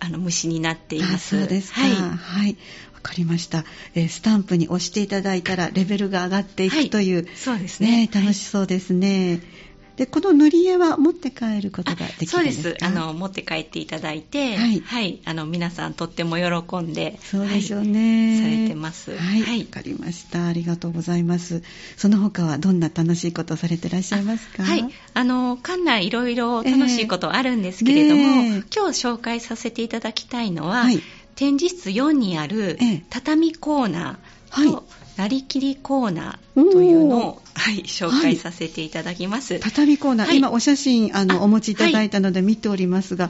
[0.00, 1.36] あの虫になっています。
[1.36, 1.80] あそうですか。
[1.80, 2.56] はい、はい。
[2.94, 8.08] わかりました、えースタンプに押していただいたらレベルが上がっていくという、そうですね。
[8.12, 9.40] 楽しそうですね。
[9.98, 12.76] で、この塗り絵は持って帰ることができそうです。
[12.82, 15.20] あの持って帰っていただいて、はい。
[15.24, 17.88] あの皆さんとっても喜んで、そうでしょうはい。
[17.88, 18.40] ね。
[18.40, 19.16] されてます。
[19.16, 19.40] はい。
[19.40, 19.64] わ、はい。
[19.64, 20.46] かりました。
[20.46, 21.64] ありがとうございます。
[21.96, 24.62] その他はどんな楽しいことをされてらっしゃいますか？
[24.62, 28.50] はい、あの館内いろいろ楽しいことあるんですけれども、ええ。
[28.50, 31.02] ねえ今日紹介させていただきたいのは、はい。
[31.34, 33.04] 展示室4にあるええ。
[33.10, 34.70] 畳コーナーはい。
[34.70, 34.86] と
[35.18, 39.58] なりきりコーナーというのを、はい、紹介させていただきます。
[39.58, 40.36] 畳コーナー、はい。
[40.36, 43.28] 今お写真あのあお持ちいただいたので見ておりますが、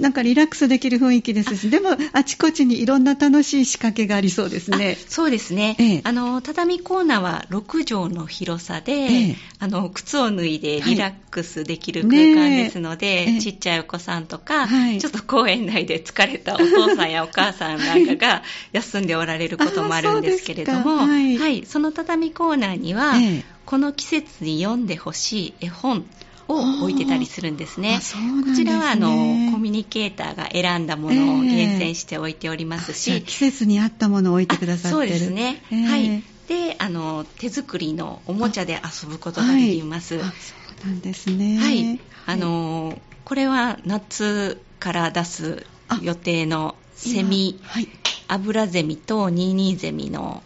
[0.00, 4.96] なんかリラックスできる雰囲気ですし、でもあちこちにいろんな楽しい仕掛けがありそうですね。
[5.00, 6.00] あそうですね、ええ。
[6.04, 9.36] あの畳コーナーは6畳の広さで、ええ。
[9.58, 13.36] あの靴を脱いでリラックスできるはい空間ですので、ねえ。
[13.36, 14.98] えちっちゃいお子さんとか、はい。
[14.98, 21.44] ちょっと公園内で疲れたお父さんやお母さんなんかが 休んでおられることもあるんですけれども、ですか。
[21.44, 21.66] はい。
[21.66, 23.44] その畳コーナーには、ええ。
[23.64, 26.06] この季節に読んでほしい絵本
[26.48, 28.00] を置いてたりするんですね。
[28.00, 28.42] すね。
[28.44, 29.08] こちらはあの
[29.52, 35.08] コミュニケーターが選んだものを厳選して置いておりますし、じゃあ季節に合ったものを置いてくださってる。
[35.10, 35.86] そうですね、ええ。
[35.86, 36.22] はい。
[36.48, 40.16] であの手作りのおもちゃで遊ぶことができます。
[40.16, 41.58] はいあそうなんですね。
[41.58, 45.66] はい、あのこれは夏から出す
[46.00, 47.58] 予定のセミ。
[47.58, 47.88] 今はい。
[48.30, 50.42] アブラゼミとニーニーゼミの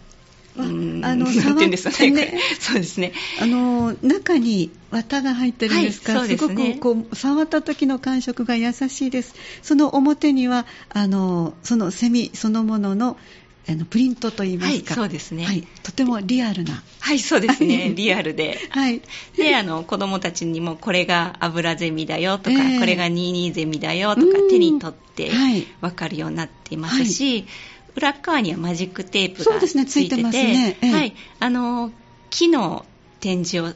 [0.58, 1.24] あの
[1.70, 3.12] ですかねそうですね。
[3.40, 6.76] あの中に綿が入ってるんですか、はいすね。
[6.80, 9.34] ごくこう触った時の感触が優しいです。
[9.62, 13.16] その表にはあのそのセミそのものの
[13.68, 15.44] あのプリントといいますか、はいそうですね。
[15.44, 17.66] はい、とてもリアルな、はいそうですはい。
[17.68, 18.58] ねリアルで。
[18.70, 19.00] はい、
[19.36, 22.78] であの子供たちにもこれがアブラゼミだよとか、ええ。
[22.80, 24.48] これがニーニーゼミだよとかうん。
[24.50, 25.66] 手に取ってはい。
[25.80, 27.46] 分かるようになっていますし、
[27.94, 30.92] 裏側にはマジックテープがついててねええ。
[30.92, 31.92] はい、あの
[32.30, 32.86] 木の
[33.20, 33.72] 展示を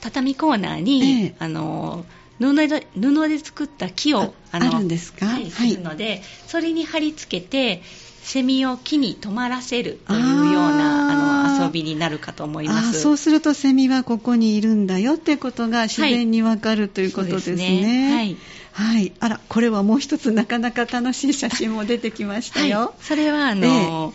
[0.00, 1.34] 畳コーナーに、ええ。
[1.38, 2.04] あの
[2.38, 5.26] 布で布で作った木をあのあるんですか？
[5.26, 5.50] はい、はい。
[5.50, 7.82] するのでそれに貼り付けて
[8.22, 13.00] セミを木に止まらせるというようなあの遊びになるかと思いまあす。
[13.00, 18.14] そうするとセミはここにいるんだよっていうことが自然にわかる、ということですね。
[18.14, 18.36] はい
[18.72, 19.12] はい。
[19.20, 22.78] あら、これはもう一つなかなか楽しい写真も出てきましたよ。
[22.78, 24.12] はい、それはあの、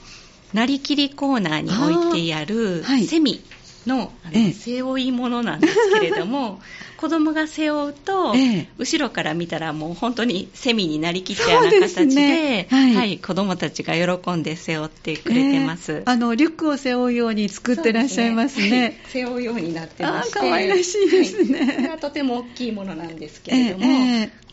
[0.54, 3.44] なりきりコーナーに置いてあるセミ
[3.86, 4.54] のあの、ええ。
[4.54, 6.62] 背負い物なんですけれども
[6.98, 8.68] 子供が背負うと、ええ。
[8.78, 12.68] 後ろから見たらもう本当にセミになりきったような形でね。
[12.70, 13.18] はい。
[13.18, 16.02] 子供たちが喜んで背負ってくれてます、ええ。
[16.06, 18.62] あの、リュックを背負うように作ってらっしゃいますね。
[18.62, 18.96] そうですはい。
[19.08, 20.40] 背負うようになってまして。
[20.40, 21.60] 可愛らしいですね。
[21.60, 21.76] はい。
[21.76, 23.88] これはとても大きいものなんですけれども、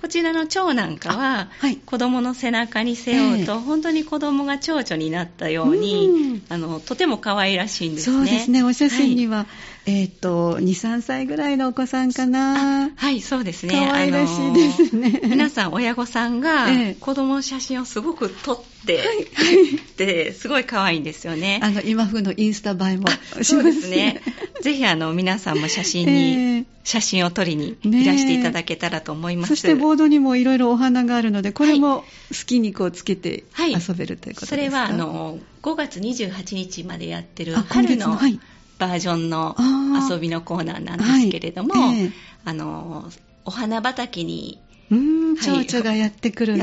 [0.01, 1.77] こちらの蝶なんかは、はい。
[1.77, 3.59] 子供の背中に背負うと、ええ。
[3.59, 6.43] 本当に子供が蝶々になったように、うん。
[6.49, 8.17] あのとても可愛らしいんですね。
[8.17, 8.63] そうですね。
[8.63, 9.47] お写真にはは、
[9.87, 12.91] えっ、と、2、3歳ぐらいのお子さんかな。
[12.95, 13.75] はい、そうですね。
[13.75, 19.03] 可愛らしいですね皆さん、親御さんがええ子供の写真をすごく撮って、
[19.97, 21.61] で、すごい可愛いんですよね。
[21.63, 23.09] あの、今風のインスタ映えも
[23.43, 24.21] しそうまですすね。
[24.63, 29.49] ぜひ、あの、皆さんも写真に、ええ写真を撮りにねえいらしていただけたらと思います。
[29.49, 32.05] そしてボードにもいろいろお花があるので、これも好
[32.47, 38.41] きにこうつけてはい遊べるということですか、それはあの5月28日までやってる春のはい
[38.79, 40.15] バージョンのあー。
[40.15, 41.97] 遊びのコーナーなんですけれども、はい。
[42.01, 42.11] ええ。
[42.45, 43.11] あの
[43.45, 44.61] お花畑に
[44.91, 46.57] うーん、はい蝶々がやってくる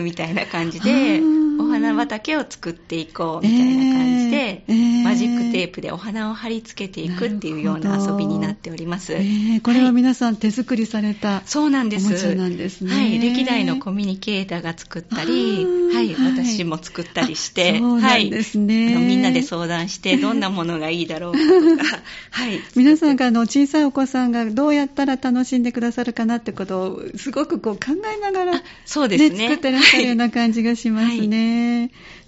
[0.00, 0.34] みたい。
[0.34, 9.14] な感じあでーお花畑を作っていこうみたいな感じで、えーマジックテープでお花を貼り付けていくっていうような遊びになっております。
[9.14, 12.34] えーこれは皆さん手作りされた、そうなんです。
[12.34, 12.94] なんですね。
[12.94, 16.32] はい、歴代のコミュニケーターが作ったり、はい、はい。
[16.32, 18.94] 私も作ったりして、あそうなんですね。
[18.94, 19.04] はい。
[19.04, 22.60] みんなで相談して、 どんなものがいいだろうかとか、はい。
[22.76, 27.80] 皆さんがあの小さいお子さんがどうやったら楽しんでくださるかなってことをすごくこう考
[28.14, 29.48] えながら、あそうですね。
[29.48, 31.49] 作ってらっしゃるような感じがしますね。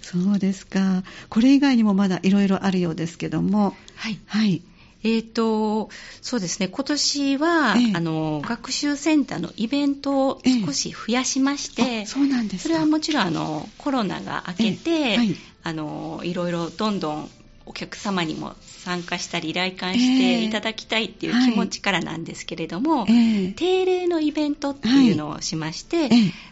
[0.01, 1.03] そうですか。
[1.29, 3.75] これ以外にもまだいろいろあるようですけども。
[3.95, 4.19] はい。
[4.27, 4.61] はい。
[5.05, 5.89] えーと、
[6.21, 12.63] そうですね、今年は、ええあの、学習センターのイベントを少し増やしまして、あそうなんですか。
[12.63, 17.29] それはもちろんあのコロナが明けて、ええはいあのいろいろどんどん
[17.65, 23.53] お客様にも参加したり来館していただきたいっていう気持ちからなんですけれども、ええ。
[23.53, 26.09] 定例のイベントっていうのをしまして、ええ。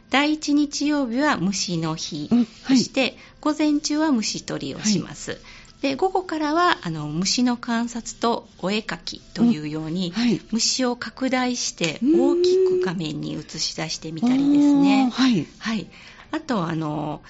[0.09, 2.77] 第1日曜日は虫の日、うんはい。
[2.77, 5.41] そして午前中は虫取りをします。
[5.81, 10.39] で午後からはあの虫の観察とお絵描きというように、はい。
[10.51, 15.09] 虫を拡大して大きく画面に映し出してみたりですね。
[15.11, 15.45] はい。
[15.57, 15.87] はい。
[16.31, 17.23] あと、あの、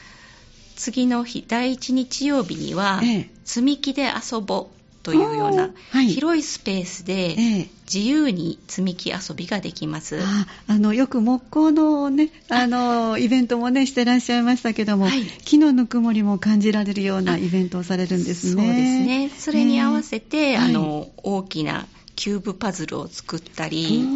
[0.76, 3.30] 次の日、第一日曜日には、ええ。
[3.44, 5.72] 積み木で遊ぼうというような
[6.08, 7.68] 広いスペースで、ええ。
[7.94, 10.22] 自由に積み木遊びができます。
[10.22, 12.66] ああのよく木工のねあ。
[12.68, 15.24] のイベントもねしてらっしゃいましたけども、はい。
[15.24, 18.64] 木のぬくもりも感じられるようなイベントをされるんですね。
[18.64, 19.30] そうですね。
[19.30, 20.58] それに合わせて、ええ。
[20.58, 24.08] あの、大きなキューブパズルを作ったはいり、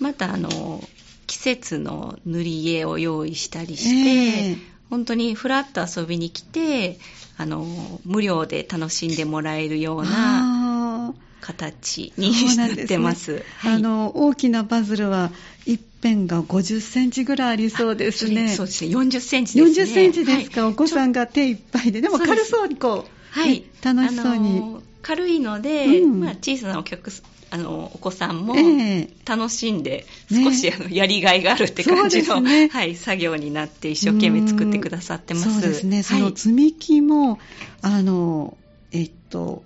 [0.00, 0.82] また、あの、
[1.26, 6.98] 季節の塗り絵を用意したりして、ええ本当にフラッと遊びに来て、
[7.36, 7.66] あの、
[8.04, 13.44] 無料で楽しんでもらえるような形になってます。
[13.58, 15.30] はいあの大きなパズルは
[15.64, 18.48] 一辺が50センチぐらいありそうですね。
[18.48, 18.90] そうですね。
[18.96, 19.84] 40センチですね。
[19.84, 23.66] 40センチですか、はいお子さんが手いっぱいで、でも軽そうにこう、はいね。
[23.82, 24.76] 楽しそうに。
[25.02, 27.12] 軽いので、うんまあ、小さなお客
[27.50, 29.08] あのお子さんもええ。
[29.24, 30.44] 楽しんで、ね。
[30.44, 32.68] 少しあのやりがいがあるって感じの、ね。
[32.68, 35.52] はい、作業になって一生懸命作ってくださってます。
[35.52, 36.22] そうですね、そはい。
[36.22, 37.38] の積み木も、
[37.82, 38.56] あの、
[38.92, 39.64] えっと、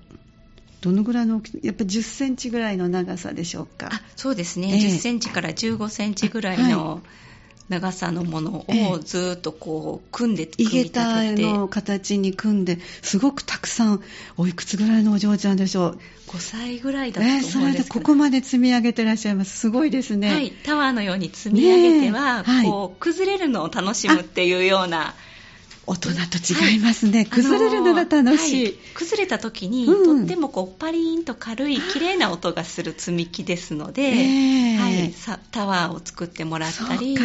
[0.81, 3.89] どのぐらいの大きさ、やっぱ10センチぐらいの長さでしょうか？
[3.93, 4.79] あそうですね、ええ。
[4.79, 7.03] 10センチから15センチぐらいはの
[7.71, 14.03] 長さのものええをずーっとこう組んで井組み立桁てての形に組んで、すごくたくさん、
[14.37, 19.57] おいくつぐらいのお嬢ちゃんでしょう？5歳ぐらいだえーとそれです思うんでけど、ここまで積み上げてらっしゃいます。
[19.57, 20.33] すごいですね。
[20.33, 25.15] はい、タワーのように積み上げては、ねえはいこう崩れるのを楽しむっていうような
[25.87, 27.25] 大人と違いますね。
[27.25, 28.67] 崩れるのが楽しい。
[28.67, 30.19] あのーは崩れた時に、うん。
[30.21, 34.77] とってもこうパリーンと軽い綺麗な音がする積み木ですので、ええ。
[34.77, 37.17] はい、さタワーを作ってもらったり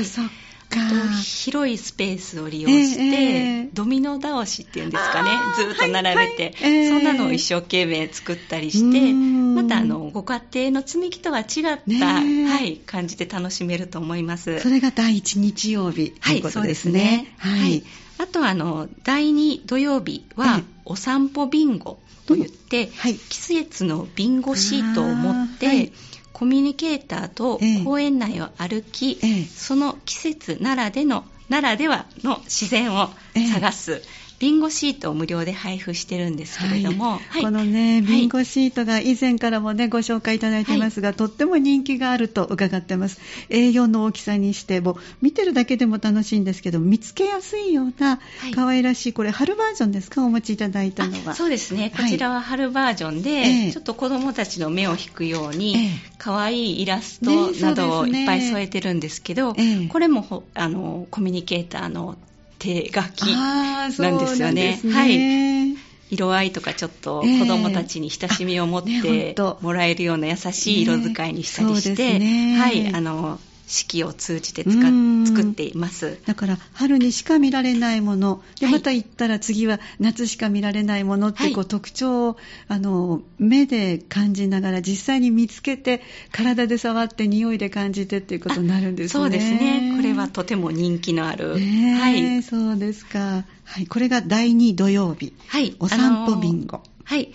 [1.23, 5.29] 広いスペースを利用して、ええドミノ倒しっていうんですかね。
[5.57, 6.81] ずっと並べて、はいはい。
[6.81, 6.89] ええ。
[6.89, 9.55] そんなのを一生懸命作ったりしてうん。
[9.55, 12.45] またあのご家庭の積み木とは違った、ねえ。
[12.45, 14.59] はい、感じで楽しめると思います。
[14.59, 17.35] それが第一日曜日とはいいうことですね。
[17.41, 17.61] そうですね。
[17.61, 17.83] はい。
[18.17, 23.15] あとはあの第2土曜日えはえお散歩ビンゴといって、はい。
[23.15, 25.91] 季節のビンゴシートを持って、はい。
[26.33, 27.83] コミュニケーターとええ。
[27.83, 29.45] 公園内を歩き、ええ。
[29.45, 33.47] その季節ならでのならではの自然をええ。
[33.47, 34.01] 探す、
[34.37, 37.41] ビンゴシートを無料で配布してるんですけれども、はい。
[37.41, 38.01] このね、はい。
[38.01, 43.19] ビンゴシートが以前からもね、ご紹介いただいてますが、とっても人気があると伺ってます。
[43.49, 48.51] A4 の大きさにして、もう見てるだけでも楽しいんですけど、見つけやすいようなはい。
[48.51, 50.23] 可愛らしい、これ春バージョンですか？
[50.23, 51.31] お持ちいただいたのは。
[51.31, 52.05] あそうですね、はい。
[52.05, 53.71] こちらは春バージョンで、ええ。
[53.71, 55.89] ちょっと子どもたちの目を引くように、ええ。
[56.17, 59.87] 可愛いイラスねトなどをいっぱい添えてるんですけど、ええ。
[59.87, 62.17] これもほあのコミュニケーターの
[62.65, 64.39] 手書きなんですよね。
[64.39, 65.75] なんですはい。
[66.11, 69.57] 色合いとかちょっとええ子どもたちに親しみを持ってと。
[69.61, 72.57] もらえるような優しい色使いにしたりして、すね。
[72.57, 76.19] はい、あの四季を通じて作っています。
[76.25, 86.01] だから春にしか見られないものではいまた行ったら次は夏しか見られないものってはいこう特徴をあの目で感じながら実際に見つけて
[86.31, 89.23] 体で触って匂いで感じてっていうことになるんですね。
[89.23, 89.93] そうですね。
[89.95, 91.55] これはとても人気のある。
[91.55, 92.43] ねえはい。
[92.43, 93.45] そうですか。
[93.63, 95.33] はい、これが第2土曜日。
[95.47, 95.75] はい。
[95.79, 96.77] お散歩ビンゴ。
[96.77, 97.33] あのはい。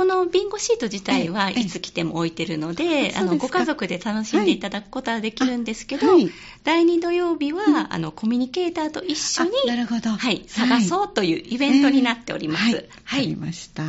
[0.00, 6.30] このビンゴシート自体はええいつ来ても置いてるので、ええあのご家族で楽しんでいただくことはできるんですけど、はい。
[6.64, 10.08] 第2土曜日は、うんあのコミュニケーターと一緒にあなるほど。
[10.08, 12.62] はい、探そうというイベントになっております。
[12.62, 13.82] えーはい、わかりました。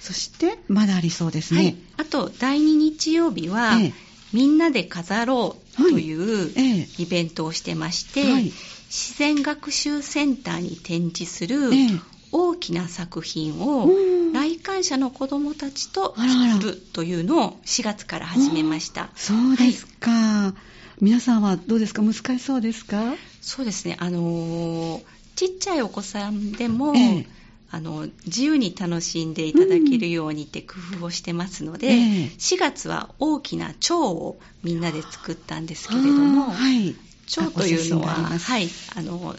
[0.00, 1.66] そして、まだありそうですはい。
[1.66, 1.76] ね。
[1.98, 3.92] あと第2日曜日は、ええ。
[4.32, 6.88] みんなで飾ろうというええ。
[6.98, 8.52] イベントをしてまして、はい。
[8.86, 13.90] 自然学習センターに展示するええ大きな作品をう
[14.30, 14.32] ん。
[14.32, 19.10] 来館者の子どもたちと作るというのを4月から始めました。
[19.14, 20.52] そうですか、
[21.00, 22.02] 皆さんはどうですか？
[22.02, 23.14] 難しそうですか？
[23.40, 25.02] そうですね、あのー
[25.36, 27.26] ちっちゃいお子さんでも、ええ。
[27.70, 32.30] あの自由に楽しんでいただけるようにって工夫をしてますので、ええ。
[32.38, 36.94] 4月は大きな蝶をみんなで作ったんですけれども、はい。
[37.26, 39.34] 蝶というのは、はい、あの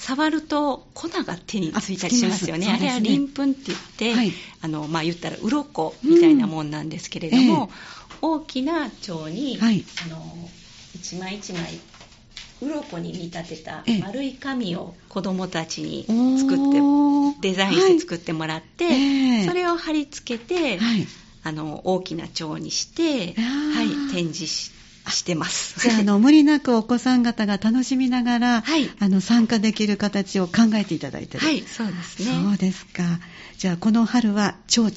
[0.00, 2.66] 触ると粉が手についたりしますよね。
[2.70, 4.32] あねれは鱗粉って言って、はい。
[4.62, 7.70] あのまあ言ったら鱗みたいなもんなんですけれども、
[8.22, 9.84] 大きな蝶に、はい。
[10.06, 10.22] あの
[10.94, 11.78] 一枚一枚
[12.62, 14.00] 鱗に見立てたええ。
[14.00, 16.06] 丸い紙を子供たちに
[16.38, 18.94] 作ってデザインして作ってもらって、はい。
[18.94, 19.46] ええ。
[19.46, 21.06] それを貼り付けて、はい。
[21.42, 24.72] あの大きな蝶にして、はい、展示し
[25.08, 25.80] してます。
[25.80, 28.90] じゃああの無理なくお子さん方が楽しみながら、はい。
[28.98, 31.44] あの参加できる形を考えていただいてる。
[31.44, 32.42] はい、そうですね。
[32.42, 33.02] そうですか。
[33.56, 34.92] じゃあこの春は蝶々。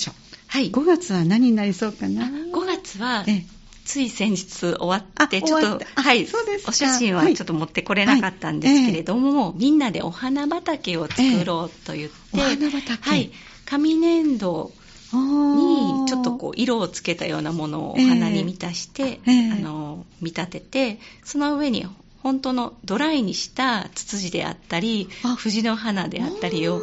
[0.47, 0.71] はい。
[0.71, 3.45] 5月は何になりそうかな？5月はええ。
[3.85, 6.25] つい先日終わって、あちょっとはい。
[6.25, 6.69] そうですか。
[6.69, 7.35] お写真ははい。
[7.35, 12.41] ちょっと持ってこれなかったんですけれども、みんなでお花畑を作ろうと言って、ええ。
[12.41, 13.09] お花畑。
[13.09, 13.31] はい、
[13.65, 14.71] 紙粘土
[15.17, 19.51] にちょっとこう色をつけたようなものをお花に満たして、ええ。
[19.51, 21.85] あの見立ててその上に
[22.21, 25.35] 本当のドライにしたツツジであったりあ。
[25.35, 26.81] 藤の花であったりを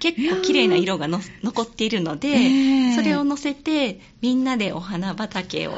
[0.00, 2.94] 結構綺麗な色がの残っているので、ええ。
[2.94, 5.74] それを乗せてみんなでお花畑を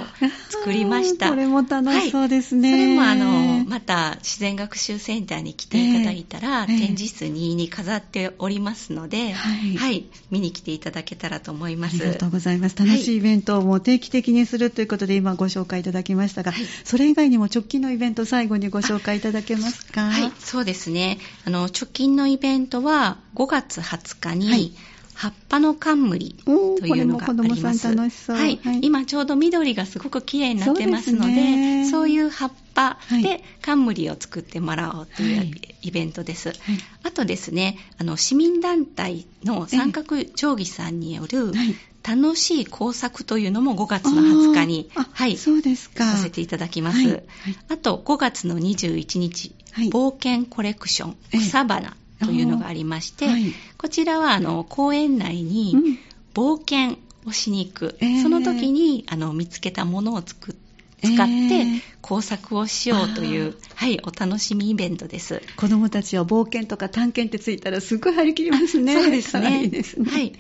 [0.48, 1.28] 作りました。
[1.30, 6.78] これも楽しそうですね、はい、それもあのまた自然学習センターに来ていただいたら、ええ。
[6.78, 10.04] 展示室2に飾っておりますので、はい。
[10.30, 11.96] 見に来ていただけたらと思います。
[11.96, 12.76] ありがとうございます。
[12.76, 16.64] 楽しいイベントをもう定期的にするということで今ご紹介いただきましたが、はい。
[16.84, 20.08] それ以外にも直近のイベント最後にご紹介いただけますか？
[20.08, 21.18] はい、そうですね。
[21.44, 24.72] あの、直近のイベントは5月20日に、はい
[25.20, 27.78] 葉っぱの冠というのがありこれも子供ます。
[27.78, 28.36] さん楽しそう。
[28.36, 28.80] はい、はい。
[28.80, 32.14] 今ちょうど緑がすごく綺麗になってますので、そうね。
[32.14, 33.22] いう葉っぱはい。
[33.22, 35.52] で冠を作ってもらおうという、はい。
[35.82, 36.48] イベントです。
[36.48, 36.58] はい。
[37.02, 41.74] あとですね、あの市民団体の三角定規さんによるはい。
[42.02, 46.02] 楽しい工作というのも5月の20日に、はい、そうですか。
[46.12, 46.96] させていただきます。
[46.96, 47.06] はい。
[47.08, 47.24] はい。
[47.68, 49.90] あと5月の21日、はい。
[49.90, 51.40] 冒険コレクションええ。
[51.40, 53.52] 草花というのがありまして、はい。
[53.78, 55.98] こちらはあの公園内にうん。
[56.32, 60.59] 冒険をしに行く、ええその時にあの見つけたものを作っええ
[61.02, 65.42] 使って工作をしようという、あはい、お楽しみイベントです。
[65.56, 68.94] 子供たちは冒険とか探検ってついたらすごい張り切りますね。
[68.94, 69.64] そうですね。
[69.64, 70.10] いですね。
[70.10, 70.32] はい。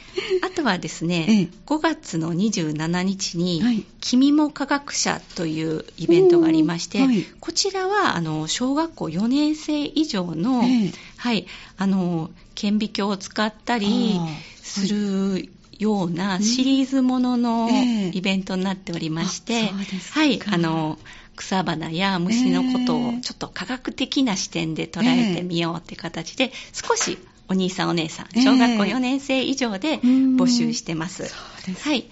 [0.42, 11.46] あとはですね、ええ5月の27日に、はい君も科学者というイベントがありまして、はいこちらはあの小学校4年生以上の、ええはい、
[11.76, 14.18] あの顕微鏡を使ったり
[14.62, 15.50] する
[15.80, 18.10] ようなシリーズもののええ。
[18.12, 20.20] イベントになっておりまして、あそうですか。
[20.20, 20.98] はい、あの
[21.36, 23.20] 草花や虫のことをええ。
[23.22, 27.18] ちょっと科学的な視点で捉えてみようって形で、少し
[27.48, 30.36] お兄さんお姉さん、小学校ええ4年生以上でうん。
[30.36, 31.26] 募集してます。
[31.28, 31.90] そうですか。
[31.90, 32.08] はい。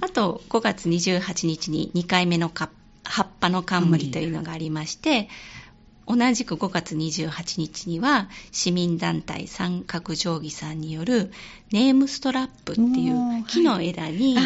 [0.00, 2.68] あと5月28日に2回目のか
[3.04, 5.28] 葉っぱの冠というのがありまして、
[6.06, 11.32] 同じく5月28日には市民団体三角定規さんによる
[11.72, 14.36] ネームストラップっていう木の枝に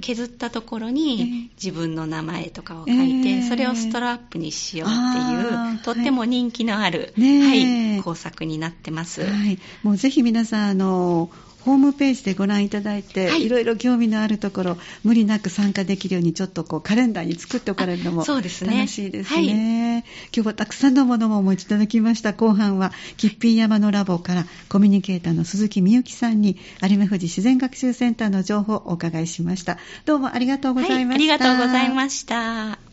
[0.00, 0.92] 削ったところええ。
[0.92, 3.42] に自分の名前とかを書いて、ええ。
[3.42, 7.94] それをストラップにしようっていうとっても人気のある、ねえ。
[7.94, 9.22] はい、工作になってます。
[9.22, 11.30] はい、もうぜひ皆さんあの
[11.66, 20.04] ホームページでご覧いただいて、はいい、ろいろ興味のあるところ無理なく参加できるようにちょっとこうカレンダーに作っておかれるのもあそうですね楽しいですね。
[20.32, 22.34] 今日はたくさんのものもお持ちいただきました。
[22.34, 26.56] 後半はキッピー山のラボからコミュニケーターの鈴木みゆきさんに
[26.88, 29.78] 有馬富士自然学習センターの情報をお伺いしました。
[30.04, 31.06] どうもありがとうございました。
[31.08, 32.85] はい、ありがとうございました。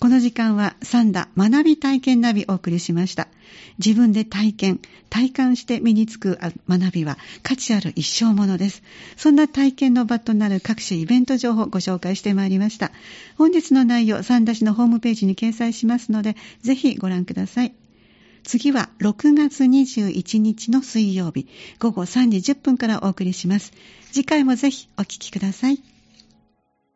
[0.00, 3.26] この時間はサンダ学び体験ナビをお送りしました。
[3.84, 4.80] 自分で体験、
[5.10, 6.38] 体感して身につく
[6.68, 8.84] 学びは価値ある一生ものです。
[9.16, 12.92] そんな体験の場となる各種イベント情報をご紹介してまいりました。
[13.36, 17.72] 本日の内容、サンダ市のホームページに掲載しますので、ぜひご覧ください。
[18.44, 21.48] 次は6月21日の水曜日、
[21.80, 23.72] 午後3時10分からお送りします。
[24.12, 25.97] 次回もぜひお聞きください。